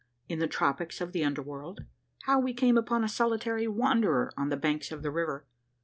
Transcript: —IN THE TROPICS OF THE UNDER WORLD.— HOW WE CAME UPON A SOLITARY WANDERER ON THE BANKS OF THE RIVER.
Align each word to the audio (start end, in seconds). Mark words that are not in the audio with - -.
—IN 0.27 0.39
THE 0.39 0.47
TROPICS 0.47 0.99
OF 0.99 1.11
THE 1.11 1.23
UNDER 1.23 1.43
WORLD.— 1.43 1.83
HOW 2.25 2.39
WE 2.39 2.55
CAME 2.55 2.75
UPON 2.75 3.03
A 3.03 3.07
SOLITARY 3.07 3.67
WANDERER 3.67 4.31
ON 4.35 4.49
THE 4.49 4.57
BANKS 4.57 4.91
OF 4.91 5.03
THE 5.03 5.11
RIVER. 5.11 5.45